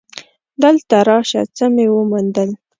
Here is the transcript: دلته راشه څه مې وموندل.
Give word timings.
دلته 0.63 0.95
راشه 1.09 1.41
څه 1.55 1.65
مې 1.73 1.85
وموندل. 1.89 2.49